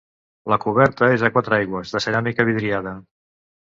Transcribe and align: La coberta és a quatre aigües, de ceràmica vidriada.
La 0.53 0.57
coberta 0.63 1.11
és 1.19 1.27
a 1.29 1.33
quatre 1.37 1.59
aigües, 1.61 1.95
de 1.99 2.05
ceràmica 2.09 2.51
vidriada. 2.53 3.01